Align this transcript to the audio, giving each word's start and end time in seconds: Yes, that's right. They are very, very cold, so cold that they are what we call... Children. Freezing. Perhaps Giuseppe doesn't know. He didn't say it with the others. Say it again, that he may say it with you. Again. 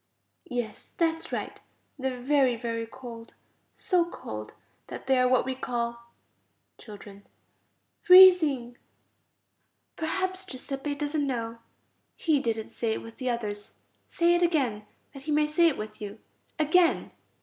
Yes, 0.49 0.93
that's 0.97 1.31
right. 1.31 1.59
They 1.99 2.11
are 2.11 2.19
very, 2.19 2.55
very 2.55 2.87
cold, 2.87 3.35
so 3.75 4.03
cold 4.09 4.55
that 4.87 5.05
they 5.05 5.19
are 5.19 5.27
what 5.27 5.45
we 5.45 5.53
call... 5.53 6.07
Children. 6.79 7.27
Freezing. 7.99 8.79
Perhaps 9.95 10.45
Giuseppe 10.45 10.95
doesn't 10.95 11.27
know. 11.27 11.59
He 12.15 12.39
didn't 12.39 12.71
say 12.71 12.93
it 12.93 13.03
with 13.03 13.17
the 13.17 13.29
others. 13.29 13.75
Say 14.07 14.33
it 14.33 14.41
again, 14.41 14.87
that 15.13 15.21
he 15.29 15.31
may 15.31 15.45
say 15.45 15.67
it 15.67 15.77
with 15.77 16.01
you. 16.01 16.17
Again. 16.57 17.11